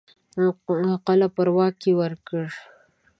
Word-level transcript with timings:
قلعه 1.05 1.27
په 1.35 1.41
واک 1.55 1.73
کې 1.81 1.91
ورکړي. 1.99 2.49